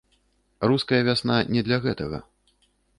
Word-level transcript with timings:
Руская 0.71 1.01
вясна 1.11 1.37
не 1.53 1.65
для 1.69 1.77
гэтага. 1.87 2.27